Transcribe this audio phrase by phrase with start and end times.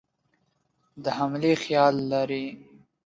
[1.03, 2.45] د حملې خیال لري.